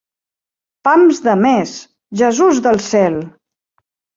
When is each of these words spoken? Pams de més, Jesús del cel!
Pams 0.87 1.19
de 1.27 1.35
més, 1.43 1.75
Jesús 2.23 2.63
del 2.69 2.83
cel! 2.87 3.21